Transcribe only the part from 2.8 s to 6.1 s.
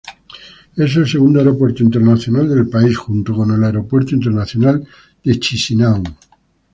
junto con el Aeropuerto Internacional de Chisinau.